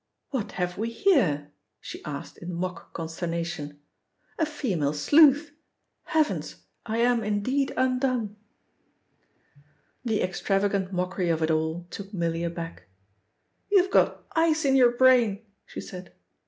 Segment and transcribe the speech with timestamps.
[0.31, 3.79] "What have we here?" she asked in mock consternation.
[4.39, 5.51] "A female sleuth!
[6.05, 8.35] Heavens, I am indeed undone!"
[10.03, 12.87] The extravagant mockery of it all took Milly aback.
[13.69, 16.11] "You've got ice in your brain!" she said.